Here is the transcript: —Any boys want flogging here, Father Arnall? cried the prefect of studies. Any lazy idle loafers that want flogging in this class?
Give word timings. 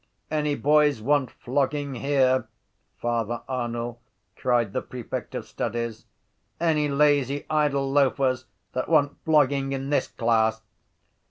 —Any 0.31 0.55
boys 0.55 0.99
want 0.99 1.29
flogging 1.29 1.93
here, 1.93 2.47
Father 2.97 3.43
Arnall? 3.47 3.99
cried 4.35 4.73
the 4.73 4.81
prefect 4.81 5.35
of 5.35 5.45
studies. 5.47 6.07
Any 6.59 6.87
lazy 6.89 7.45
idle 7.51 7.87
loafers 7.91 8.45
that 8.73 8.89
want 8.89 9.23
flogging 9.25 9.73
in 9.73 9.91
this 9.91 10.07
class? 10.07 10.63